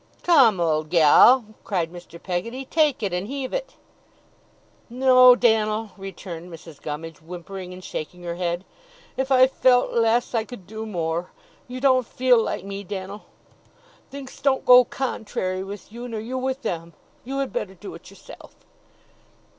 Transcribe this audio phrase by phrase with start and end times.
[0.23, 2.17] 'Come, old gal!' cried Mr.
[2.19, 2.65] Peggotty.
[2.65, 3.75] 'Take and heave it.'
[4.89, 6.81] 'No, Dan'l,' returned Mrs.
[6.81, 8.65] Gummidge, whimpering and shaking her head.
[9.15, 11.29] 'If I felt less, I could do more.
[11.67, 13.25] You don't feel like me, Dan'l;
[14.09, 16.93] thinks don't go contrary with you, nor you with them;
[17.23, 18.55] you had better do it yourself.